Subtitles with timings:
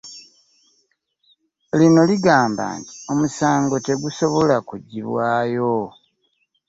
[1.79, 5.71] Lino ligamba nti omusango tegusobola kuggyibwayo